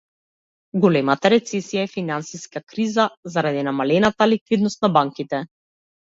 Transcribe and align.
Големата 0.83 1.29
рецесија 1.33 1.83
е 1.87 1.91
финансиска 1.91 2.61
криза 2.73 3.05
заради 3.35 3.61
намалената 3.67 4.27
ликвидност 4.31 4.81
на 4.87 4.91
банките. 4.97 5.43